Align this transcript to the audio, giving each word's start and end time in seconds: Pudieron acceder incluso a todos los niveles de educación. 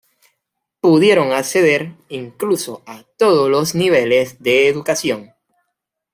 Pudieron 0.79 1.31
acceder 1.31 1.93
incluso 2.09 2.81
a 2.87 3.03
todos 3.19 3.51
los 3.51 3.75
niveles 3.75 4.41
de 4.41 4.67
educación. 4.67 5.35